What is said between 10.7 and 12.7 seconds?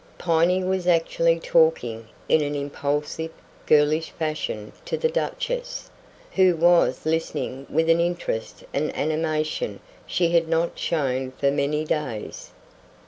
shown for many days.